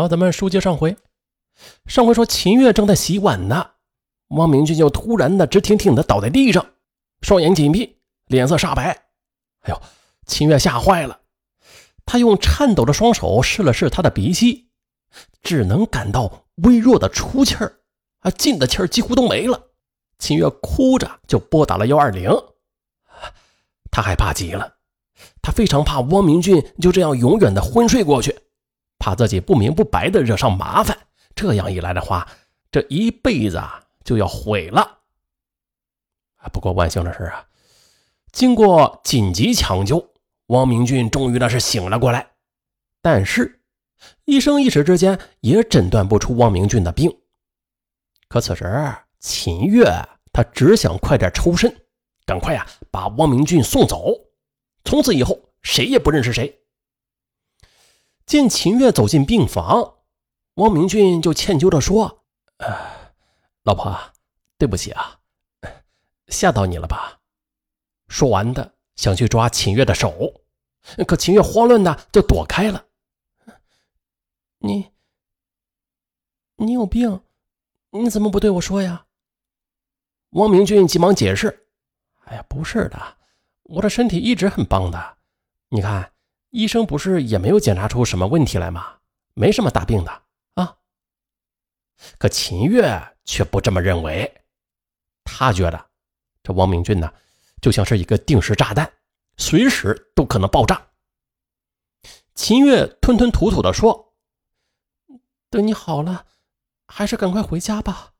[0.00, 0.96] 好，咱们书接上回。
[1.84, 3.72] 上回说秦月正在洗碗呢，
[4.28, 6.64] 汪明俊就突然的直挺挺的倒在地上，
[7.20, 8.88] 双眼紧闭，脸色煞白。
[9.60, 9.82] 哎呦，
[10.24, 11.20] 秦月吓坏了，
[12.06, 14.70] 他用颤抖的双手试了试他的鼻息，
[15.42, 17.80] 只能感到微弱的出气儿，
[18.20, 19.62] 啊，进的气儿几乎都没了。
[20.18, 22.30] 秦月哭着就拨打了幺二零，
[23.90, 24.76] 他害怕极了，
[25.42, 28.34] 他非常怕汪明俊就这样永远的昏睡过去，
[29.00, 30.96] 怕自己不明不白的惹上麻烦。
[31.34, 32.28] 这样一来的话，
[32.70, 34.98] 这一辈子啊就要毁了。
[36.52, 37.46] 不过万幸的是啊，
[38.30, 40.12] 经过紧急抢救，
[40.46, 42.30] 汪明俊终于那是醒了过来。
[43.02, 43.60] 但是，
[44.26, 47.10] 医生一时之间也诊断不出汪明俊的病。
[48.28, 49.84] 可此时，秦月
[50.32, 51.74] 他只想快点抽身，
[52.26, 54.14] 赶快呀把汪明俊送走。
[54.84, 56.59] 从此以后，谁也不认识谁。
[58.30, 59.96] 见秦月走进病房。
[60.54, 62.22] 汪明俊就歉疚地说
[62.58, 63.12] ：“呃，
[63.64, 63.98] 老婆，
[64.56, 65.18] 对不起啊，
[66.28, 67.18] 吓到你了吧？”
[68.06, 70.42] 说完的想去抓秦月的手，
[71.08, 72.86] 可秦月慌乱的就躲开了。
[74.58, 74.92] 你，
[76.54, 77.24] 你有病？
[77.90, 79.06] 你怎么不对我说呀？
[80.34, 81.66] 汪明俊急忙解释
[82.26, 83.16] ：“哎呀，不是的，
[83.64, 85.18] 我的身体一直很棒的。
[85.70, 86.12] 你看，
[86.50, 88.98] 医生不是也没有检查出什么问题来吗？
[89.34, 90.22] 没什么大病的
[90.54, 90.76] 啊。”
[92.18, 94.42] 可秦月却不这么认为，
[95.24, 95.90] 他觉得
[96.42, 97.12] 这汪明俊呢，
[97.60, 98.92] 就像是一个定时炸弹，
[99.36, 100.88] 随时都可能爆炸。
[102.34, 104.14] 秦月吞吞吐吐地说
[105.50, 106.26] ：“等你好了，
[106.86, 108.14] 还是赶快回家吧。”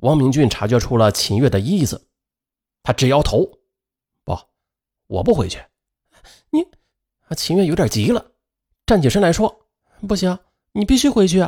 [0.00, 2.08] 汪明俊察觉出了秦月的意思，
[2.82, 3.60] 他直摇头
[4.24, 4.38] ：“不，
[5.06, 5.62] 我不回去。”
[7.26, 8.32] 啊，秦月有点急了，
[8.86, 9.66] 站起身来说
[10.06, 10.38] ：“不行，
[10.72, 11.46] 你必须回去。”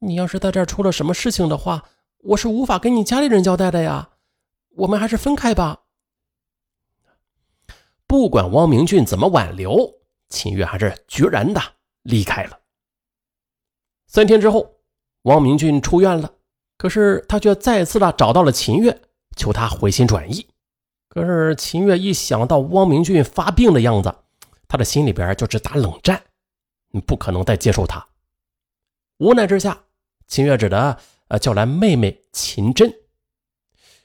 [0.00, 1.84] 你要是在这儿出了什么事情的话，
[2.18, 4.10] 我是无法跟你家里人交代的呀。
[4.76, 5.82] 我们还是分开吧。
[8.06, 9.92] 不管汪明俊怎么挽留，
[10.28, 11.60] 秦月还是决然的
[12.02, 12.58] 离开了。
[14.06, 14.76] 三天之后，
[15.22, 16.32] 汪明俊出院了，
[16.78, 19.02] 可是他却再次的找到了秦月，
[19.36, 20.46] 求他回心转意。
[21.08, 24.14] 可是秦月一想到汪明俊发病的样子，
[24.72, 26.22] 他的心里边就直打冷战，
[26.92, 28.08] 你不可能再接受他。
[29.18, 29.84] 无奈之下。
[30.26, 32.90] 秦月只得呃叫来妹妹秦真，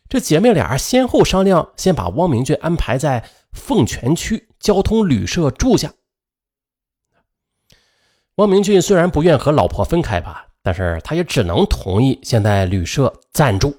[0.10, 5.94] 这姐妹俩先后商量，先把汪明俊安排在凤泉区交通旅社住下。
[8.36, 13.74] 汪明俊虽然不愿和老婆分开吧，但是他也只能同意先在旅社暂住。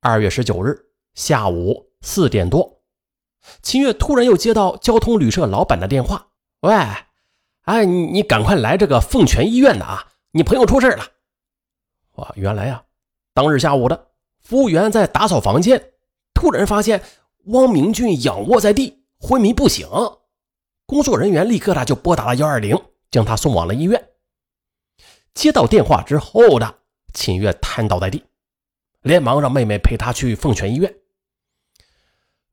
[0.00, 0.78] 二月十九日
[1.14, 2.69] 下午四点多，
[3.62, 6.28] 秦月突然又接到交通旅社老板的电话
[6.60, 6.74] ：“喂，
[7.62, 11.04] 哎，你你赶快来这个凤泉医院的啊！”你朋友出事了，
[12.14, 12.32] 哇！
[12.36, 12.84] 原来呀，
[13.34, 14.08] 当日下午的
[14.38, 15.92] 服务员在打扫房间，
[16.32, 17.02] 突然发现
[17.46, 19.88] 汪明俊仰卧在地，昏迷不醒。
[20.86, 22.80] 工作人员立刻的就拨打了幺二零，
[23.10, 24.08] 将他送往了医院。
[25.34, 26.74] 接到电话之后的
[27.12, 28.24] 秦月瘫倒在地，
[29.02, 30.94] 连忙让妹妹陪他去凤泉医院。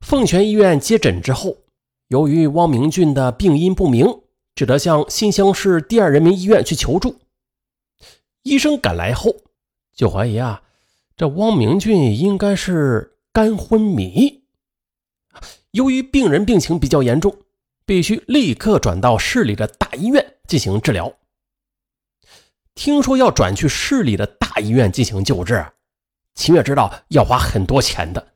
[0.00, 1.58] 凤泉医院接诊之后，
[2.08, 4.22] 由于汪明俊的病因不明，
[4.54, 7.20] 只得向新乡市第二人民医院去求助。
[8.42, 9.34] 医生赶来后，
[9.94, 10.62] 就怀疑啊，
[11.16, 14.44] 这汪明俊应该是肝昏迷。
[15.72, 17.36] 由于病人病情比较严重，
[17.84, 21.12] 必须立刻转到市里的大医院进行治疗。
[22.74, 25.66] 听说要转去市里的大医院进行救治，
[26.34, 28.28] 秦月知道要花很多钱的，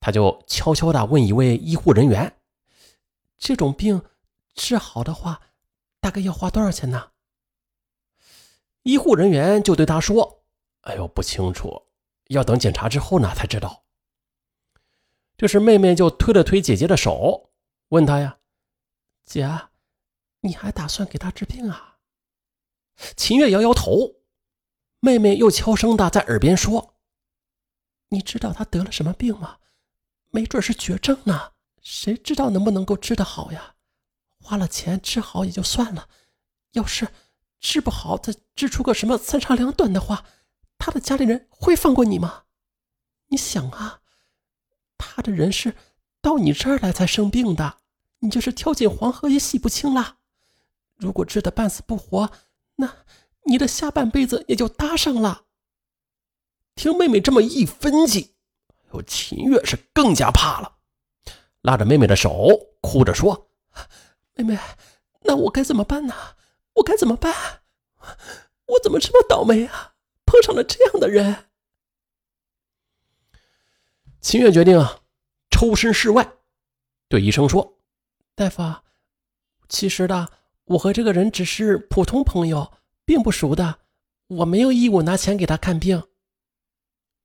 [0.00, 2.40] 他就悄悄地问一位医护人员
[3.38, 4.02] ：“这种病
[4.54, 5.42] 治好的话，
[6.00, 7.12] 大概要花多少钱呢？”
[8.82, 10.42] 医护人员就对他说
[10.82, 11.82] ：“哎呦，不清楚，
[12.28, 13.84] 要等检查之后呢才知道。”
[15.36, 17.50] 这时，妹妹就推了推姐姐的手，
[17.88, 18.38] 问她呀
[19.24, 19.48] ：“姐，
[20.40, 21.98] 你还打算给他治病啊？”
[23.16, 24.16] 秦月摇摇头。
[25.02, 26.94] 妹妹又悄声的在耳边说
[28.10, 29.56] ：“你知道他得了什么病吗？
[30.30, 33.74] 没准是绝症呢，谁知道能不能够治得好呀？
[34.40, 36.08] 花了钱治好也就算了，
[36.72, 37.08] 要是……”
[37.60, 40.24] 治不好，再治出个什么三长两短的话，
[40.78, 42.44] 他的家里人会放过你吗？
[43.26, 44.00] 你想啊，
[44.96, 45.74] 他的人是
[46.22, 47.80] 到你这儿来才生病的，
[48.20, 50.16] 你就是跳进黄河也洗不清了。
[50.96, 52.32] 如果治得半死不活，
[52.76, 53.04] 那
[53.44, 55.44] 你的下半辈子也就搭上了。
[56.74, 58.36] 听妹妹这么一分析，
[58.92, 60.76] 有秦月是更加怕了，
[61.62, 62.48] 拉着妹妹的手，
[62.80, 63.50] 哭着说
[64.34, 64.58] ：“妹妹，
[65.20, 66.14] 那我该怎么办呢？”
[66.74, 67.34] 我该怎么办？
[68.66, 69.94] 我怎么这么倒霉啊？
[70.24, 71.50] 碰上了这样的人。
[74.20, 75.00] 秦月决定啊，
[75.50, 76.36] 抽身事外，
[77.08, 77.80] 对医生说
[78.36, 78.62] ：“大夫，
[79.68, 80.30] 其实的，
[80.64, 82.72] 我和这个人只是普通朋友，
[83.04, 83.80] 并不熟的，
[84.28, 86.02] 我没有义务拿钱给他看病。”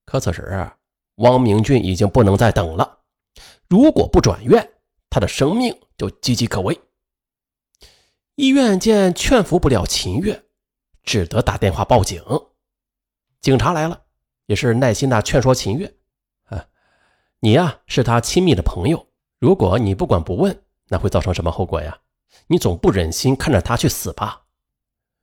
[0.06, 0.72] 可此时，
[1.16, 3.00] 汪明俊已经不能再等了。
[3.68, 4.70] 如果不转院，
[5.10, 6.80] 他的生命就岌岌可危。
[8.36, 10.44] 医院见劝服不了秦月，
[11.04, 12.22] 只得打电话报警。
[13.40, 14.02] 警察来了，
[14.48, 15.96] 也是耐心的劝说秦月
[16.50, 16.66] ：“啊，
[17.40, 19.08] 你呀是他亲密的朋友，
[19.40, 21.98] 如果你不管不问，那会造成什么后果呀？
[22.48, 24.42] 你总不忍心看着他去死吧？”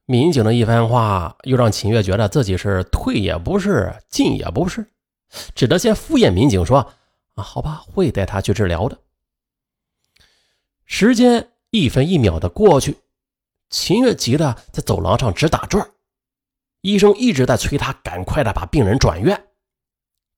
[0.06, 4.90] 民警的一番话，又让秦月觉得自己是退也不是，进也不是，
[5.54, 6.92] 只得先敷衍民警说
[7.34, 8.98] ：“啊，好吧，会带他去治疗的。”
[10.84, 12.98] 时间一分一秒的过去，
[13.70, 15.90] 秦月急得在走廊上直打转。
[16.82, 19.48] 医生一直在催他赶快的把病人转院，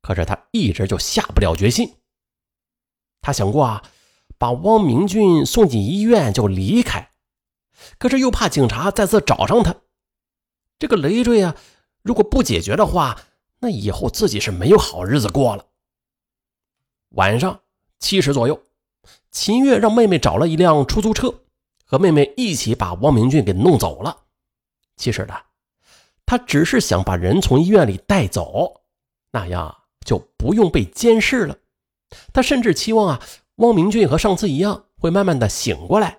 [0.02, 1.96] 可是他一直就下不了决心。
[3.22, 3.82] 他想过啊，
[4.36, 7.10] 把汪明俊送进医院就离开，
[7.98, 9.74] 可是又怕警察再次找上他。
[10.78, 11.56] 这个累赘啊，
[12.02, 13.18] 如果不解决的话，
[13.64, 15.64] 那以后自己是没有好日子过了。
[17.12, 17.58] 晚上
[17.98, 18.60] 七时左右。
[19.30, 21.32] 秦月让妹妹找了一辆出租车，
[21.86, 24.18] 和妹妹一起把汪明俊给弄走了。
[24.96, 25.34] 其实呢，
[26.26, 28.82] 他只是想把人从医院里带走，
[29.32, 29.74] 那样
[30.04, 31.56] 就不用被监视了。
[32.34, 33.22] 他甚至期望啊，
[33.56, 36.18] 汪明俊和上次一样会慢慢的醒过来。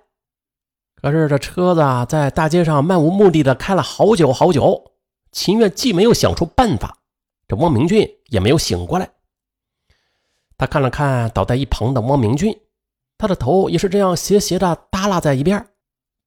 [0.96, 4.90] 可是这车子啊在大街上漫无目的的开了好久好久，
[5.30, 6.98] 秦月既没有想出办法，
[7.48, 9.10] 这汪明俊也没有醒过来。
[10.58, 12.58] 他看了看倒在一旁的汪明俊。
[13.18, 15.66] 他的头也是这样斜斜的耷拉在一边，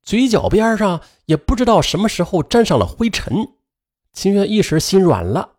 [0.02, 3.48] 嘴角边上也不知道什么时候沾上了灰尘。
[4.12, 5.58] 秦月一时心软了，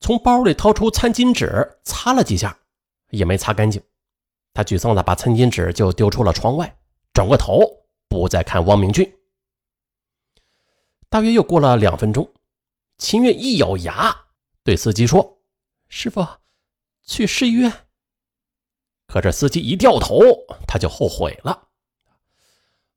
[0.00, 2.56] 从包里掏出餐巾纸擦了几下，
[3.10, 3.82] 也没擦干净。
[4.54, 6.74] 他沮丧的把餐巾纸就丢出了窗外，
[7.12, 7.60] 转过头
[8.08, 9.12] 不再看汪明俊。
[11.10, 12.26] 大约又过了两分钟，
[12.96, 14.23] 秦月一咬牙
[14.64, 15.38] 对司机说
[15.88, 16.26] ：“师傅，
[17.02, 17.70] 去市医院。”
[19.06, 20.16] 可这司机一掉头，
[20.66, 21.68] 他就后悔了。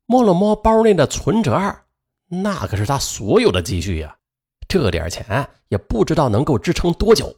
[0.06, 1.84] 摸了摸包内的存折，
[2.28, 4.18] 那可是他所有的积蓄呀，
[4.66, 7.36] 这点钱也不知道能够支撑多久。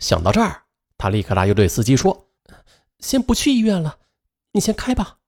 [0.00, 0.64] 想到这儿，
[0.96, 2.28] 他立刻他又对司机说
[2.98, 4.00] ：“先不去医院了，
[4.50, 5.18] 你先开吧。”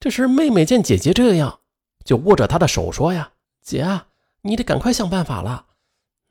[0.00, 1.60] 这时，妹妹见姐姐这样，
[2.02, 3.86] 就握着她的手说：“呀，姐，
[4.40, 5.66] 你得赶快想办法了。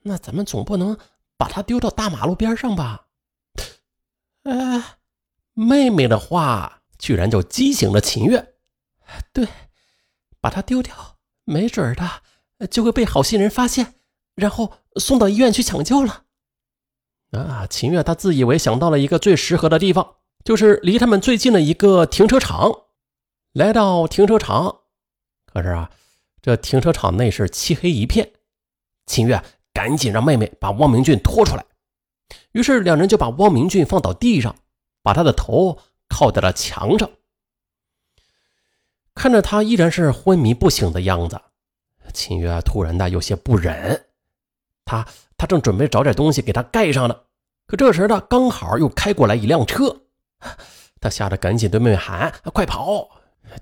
[0.03, 0.97] 那咱们总不能
[1.37, 3.07] 把他丢到大马路边上吧？”
[4.43, 4.97] 哎，
[5.53, 8.55] 妹妹的话居然就激醒了秦月。
[9.33, 9.47] 对，
[10.39, 13.95] 把他丢掉，没准儿的就会被好心人发现，
[14.35, 16.25] 然后送到医院去抢救了。
[17.31, 22.71] 啊，秦月他自以为想到了一个最适合的地方，就是离他们最近的一个停车场。
[23.51, 24.81] 来到停车场，
[25.45, 25.91] 可是啊，
[26.41, 28.31] 这停车场内是漆黑一片。
[29.05, 29.43] 秦月
[29.79, 31.65] 赶紧让妹妹把汪明俊拖出来。
[32.51, 34.53] 于是两人就把汪明俊放到地上，
[35.01, 35.77] 把他的头
[36.09, 37.09] 靠在了墙上。
[39.15, 41.39] 看着他依然是昏迷不醒的样子，
[42.13, 44.07] 秦月突然的有些不忍。
[44.83, 47.15] 他他正准备找点东西给他盖上呢，
[47.65, 49.95] 可这时呢，刚好又开过来一辆车，
[50.99, 53.07] 他吓得赶紧对妹妹喊：“快跑！”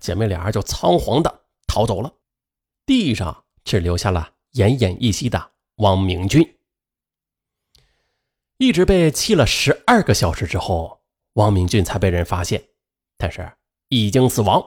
[0.02, 2.12] 姐妹俩就仓皇的逃走了。
[2.88, 6.56] 地上只留下了奄奄一息的汪明俊。
[8.58, 11.02] 一直被气了十二个小时之后，
[11.34, 12.64] 汪明俊才被人发现，
[13.18, 13.52] 但是
[13.90, 14.64] 已经死亡。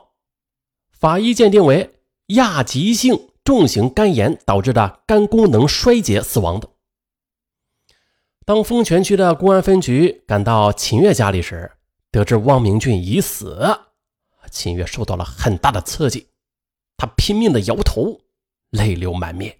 [0.93, 6.69] 法医鉴定为亚急性重型肝炎导致的肝功能衰竭死亡的。
[8.47, 11.71] 当丰泉区的公安分局赶到秦月家里时，
[12.11, 13.67] 得知汪明俊已死，
[14.50, 16.29] 秦月受到了很大的刺激，
[16.97, 18.21] 他拼命的摇头，
[18.71, 19.60] 泪流满面。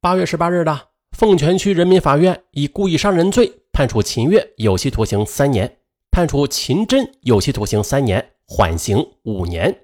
[0.00, 0.90] 八月十八日的。
[1.10, 5.78] 凤泉区人民法院以故意伤人罪判处秦月有期徒刑三年，
[6.12, 9.76] 判处秦真有期徒刑三年，缓刑五年。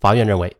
[0.00, 0.56] 法院认为，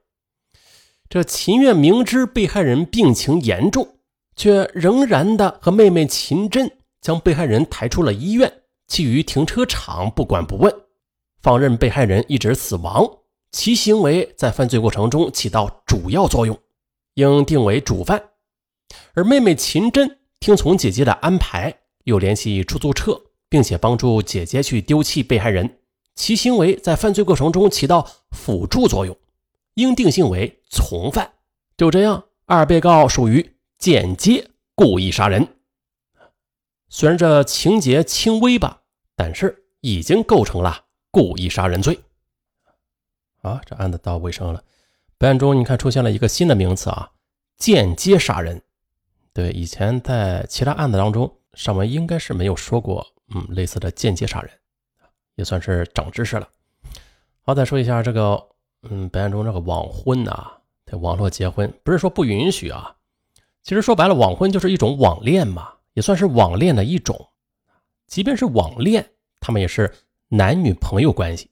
[1.08, 3.96] 这秦月明知被害人病情严重，
[4.36, 10.72] 却仍然的和妹妹秦真将被害人抬出了医院，弃于停车场不管不问，
[11.42, 13.04] 放任被害人一直死亡，
[13.50, 16.56] 其行为在犯罪过程中起到主要作用，
[17.18, 18.30] 应定为主犯。
[19.14, 25.80] 而妹妹秦真听从姐姐的安排，又联系出租车，并且帮助姐姐去丢弃被害人，
[26.14, 29.16] 其行为在犯罪过程中起到辅助作用，
[29.74, 31.32] 应定性为从犯。
[31.76, 35.56] 就这样，二被告属于间接故意杀人。
[36.88, 38.82] 虽然这情节轻微吧，
[39.16, 41.98] 但是已经构成了故意杀人罪。
[43.42, 44.62] 啊，这案子到尾声了。
[45.20, 47.10] 本案中，你看出现了一个新的名词啊，
[47.56, 48.62] 间接杀人。
[49.32, 54.50] 对，以前在其他案子当中，上文应该是没有说过，嗯，类似的间接杀人，
[55.34, 56.48] 也算是长知识了。
[57.42, 58.40] 好，再说一下这个，
[58.88, 60.52] 嗯，本案中这个网婚呐，
[60.86, 62.94] 在网络结婚，不是说不允许啊，
[63.64, 67.28] 其实说白了，网婚就是一种网恋嘛，也算是网恋的一种。
[68.06, 69.10] 即便是网恋，
[69.40, 69.92] 他们也是
[70.28, 71.50] 男女朋友关系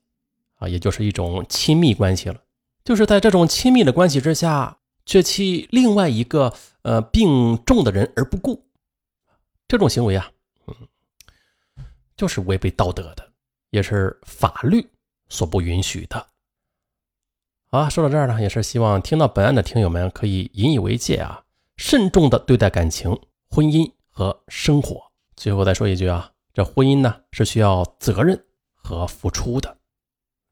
[0.55, 2.41] 啊，也就是一种亲密关系了。
[2.87, 6.55] 就是在这种亲密的关系之下，却弃另外一个。
[6.87, 8.65] 呃，病重的人而不顾，
[9.67, 10.31] 这种行为啊，
[10.69, 11.85] 嗯，
[12.17, 13.29] 就是违背道德的，
[13.71, 14.89] 也是法律
[15.29, 16.29] 所不允许的。
[17.73, 21.43] 好，说到这儿呢，也是希望听到本案的听友们可以引以为戒啊，
[21.77, 25.11] 慎重的对待感情、婚姻和生活。
[25.35, 28.45] 最后再说一句啊，这婚姻呢是需要责任
[28.77, 29.77] 和付出的。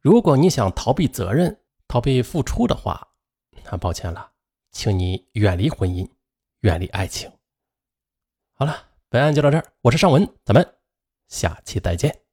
[0.00, 1.56] 如果你想逃避责任、
[1.94, 3.06] 逃避付出的话，
[3.70, 4.32] 那抱歉了，
[4.72, 6.04] 请你远离婚姻。
[6.62, 7.30] 远离爱情。
[8.52, 10.74] 好了，本案就到这儿，我是尚文，咱们
[11.28, 12.23] 下期再见。